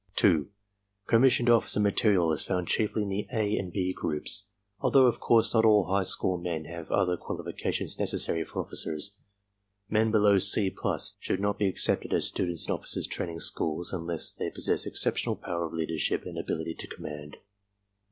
2. 0.15 0.49
Commissioned 1.05 1.47
officer 1.47 1.79
material 1.79 2.31
is 2.31 2.41
found 2.41 2.67
chiefly 2.67 3.03
in 3.03 3.09
the 3.09 3.27
"A'' 3.31 3.55
and 3.59 3.71
"B" 3.71 3.93
groups, 3.93 4.47
although 4.79 5.05
of 5.05 5.19
course 5.19 5.53
not 5.53 5.63
all 5.63 5.83
high 5.83 6.01
score 6.01 6.39
men 6.39 6.65
have 6.65 6.87
the 6.87 6.95
other 6.95 7.15
qualifications 7.17 7.99
necessary 7.99 8.43
for 8.43 8.61
officers. 8.61 9.15
Men 9.91 10.09
below 10.09 10.39
"C+" 10.39 10.75
should 11.19 11.39
not 11.39 11.59
be 11.59 11.67
accepted 11.67 12.15
as 12.15 12.25
students 12.25 12.67
in 12.67 12.73
Officers' 12.73 13.05
Training 13.05 13.41
Schools 13.41 13.93
unless 13.93 14.31
they 14.31 14.49
possess 14.49 14.87
exceptional 14.87 15.35
power 15.35 15.65
of 15.67 15.73
leadership 15.73 16.23
and 16.25 16.35
ability 16.35 16.73
to 16.79 16.87
command. 16.87 17.37